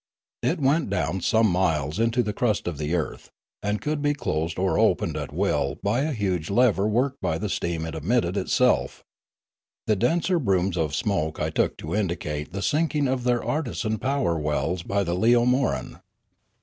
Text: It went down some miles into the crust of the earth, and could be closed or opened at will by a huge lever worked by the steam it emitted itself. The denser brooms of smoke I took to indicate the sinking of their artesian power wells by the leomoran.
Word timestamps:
It 0.41 0.59
went 0.59 0.89
down 0.89 1.21
some 1.21 1.45
miles 1.47 1.99
into 1.99 2.23
the 2.23 2.33
crust 2.33 2.67
of 2.67 2.79
the 2.79 2.95
earth, 2.95 3.29
and 3.61 3.79
could 3.79 4.01
be 4.01 4.15
closed 4.15 4.57
or 4.57 4.79
opened 4.79 5.15
at 5.15 5.31
will 5.31 5.77
by 5.83 5.99
a 6.01 6.11
huge 6.11 6.49
lever 6.49 6.87
worked 6.87 7.21
by 7.21 7.37
the 7.37 7.49
steam 7.49 7.85
it 7.85 7.93
emitted 7.93 8.35
itself. 8.35 9.03
The 9.85 9.95
denser 9.95 10.39
brooms 10.39 10.75
of 10.75 10.95
smoke 10.95 11.39
I 11.39 11.51
took 11.51 11.77
to 11.77 11.93
indicate 11.93 12.51
the 12.51 12.63
sinking 12.63 13.07
of 13.07 13.25
their 13.25 13.45
artesian 13.45 13.99
power 13.99 14.39
wells 14.39 14.81
by 14.81 15.03
the 15.03 15.13
leomoran. 15.13 15.99